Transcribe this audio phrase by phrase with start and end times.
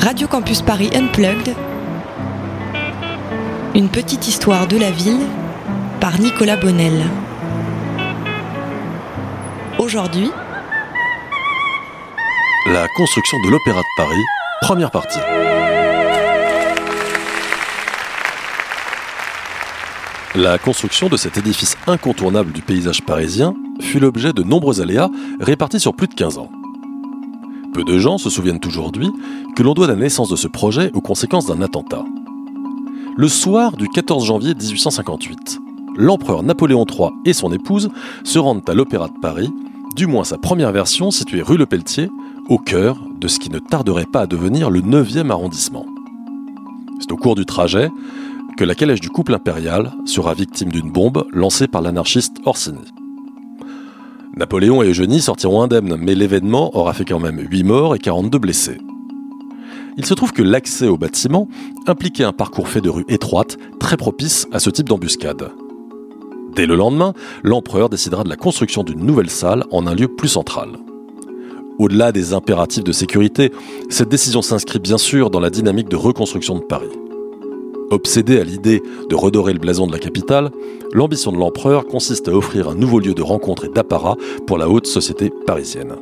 [0.00, 1.54] Radio Campus Paris Unplugged,
[3.74, 5.20] une petite histoire de la ville
[6.00, 7.04] par Nicolas Bonnel.
[9.78, 10.30] Aujourd'hui,
[12.72, 14.24] La construction de l'Opéra de Paris,
[14.62, 15.18] première partie.
[20.34, 25.10] La construction de cet édifice incontournable du paysage parisien fut l'objet de nombreux aléas
[25.40, 26.50] répartis sur plus de 15 ans.
[27.72, 29.10] Peu de gens se souviennent aujourd'hui
[29.54, 32.04] que l'on doit la naissance de ce projet aux conséquences d'un attentat.
[33.16, 35.58] Le soir du 14 janvier 1858,
[35.96, 37.90] l'empereur Napoléon III et son épouse
[38.24, 39.50] se rendent à l'Opéra de Paris,
[39.94, 42.10] du moins sa première version située rue Le Pelletier,
[42.48, 45.86] au cœur de ce qui ne tarderait pas à devenir le 9e arrondissement.
[46.98, 47.90] C'est au cours du trajet
[48.56, 52.99] que la calèche du couple impérial sera victime d'une bombe lancée par l'anarchiste Orsini.
[54.40, 58.38] Napoléon et Eugénie sortiront indemnes, mais l'événement aura fait quand même 8 morts et 42
[58.38, 58.78] blessés.
[59.98, 61.46] Il se trouve que l'accès au bâtiment
[61.86, 65.50] impliquait un parcours fait de rues étroites, très propice à ce type d'embuscade.
[66.56, 70.28] Dès le lendemain, l'empereur décidera de la construction d'une nouvelle salle en un lieu plus
[70.28, 70.70] central.
[71.78, 73.52] Au-delà des impératifs de sécurité,
[73.90, 76.88] cette décision s'inscrit bien sûr dans la dynamique de reconstruction de Paris.
[77.90, 80.50] Obsédé à l'idée de redorer le blason de la capitale,
[80.92, 84.68] l'ambition de l'empereur consiste à offrir un nouveau lieu de rencontre et d'apparat pour la
[84.68, 85.96] haute société parisienne.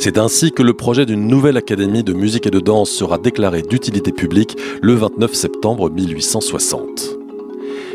[0.00, 3.62] C'est ainsi que le projet d'une nouvelle académie de musique et de danse sera déclaré
[3.62, 7.16] d'utilité publique le 29 septembre 1860.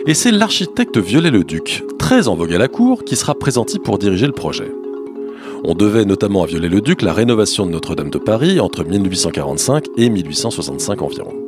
[0.05, 4.25] Et c'est l'architecte Viollet-le-Duc, très en vogue à la cour, qui sera présenté pour diriger
[4.25, 4.71] le projet.
[5.65, 11.01] On devait notamment à Viollet-le-Duc la rénovation de Notre-Dame de Paris entre 1845 et 1865
[11.01, 11.42] environ.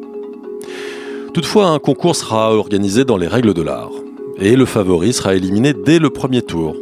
[1.35, 3.91] Toutefois, un concours sera organisé dans les règles de l'art,
[4.37, 6.77] et le favori sera éliminé dès le premier tour.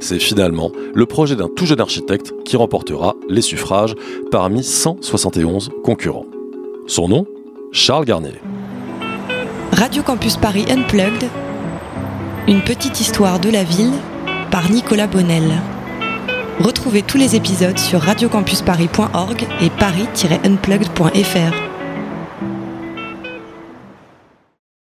[0.00, 3.94] C'est finalement le projet d'un tout jeune architecte qui remportera les suffrages
[4.32, 6.26] parmi 171 concurrents.
[6.88, 7.28] Son nom
[7.70, 8.40] Charles Garnier.
[9.70, 11.28] Radio Campus Paris Unplugged,
[12.48, 13.92] une petite histoire de la ville
[14.50, 15.62] par Nicolas Bonnel.
[16.58, 21.73] Retrouvez tous les épisodes sur radiocampusparis.org et paris-unplugged.fr.